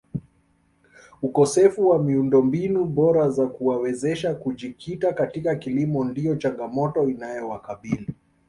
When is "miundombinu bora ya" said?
2.03-3.47